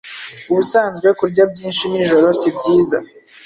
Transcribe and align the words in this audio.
Ubusanzwe 0.49 1.07
kurya 1.19 1.43
byinshi 1.51 1.83
nijoro 1.91 2.27
si 2.39 2.49
byiza. 2.57 2.97